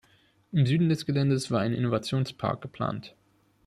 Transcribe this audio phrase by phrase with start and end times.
[0.51, 3.15] Im Süden des Geländes war ein Innovationspark geplant.